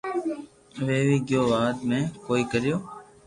ويوي 0.85 1.17
گيو 1.27 1.43
ياد 1.53 1.77
ھي 1.91 1.99
ڪوئي 2.25 2.43
ڪريو 2.51 2.75